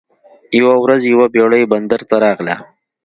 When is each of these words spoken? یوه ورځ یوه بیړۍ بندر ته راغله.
یوه 0.59 0.75
ورځ 0.83 1.01
یوه 1.11 1.25
بیړۍ 1.33 1.63
بندر 1.71 2.01
ته 2.09 2.15
راغله. 2.25 2.55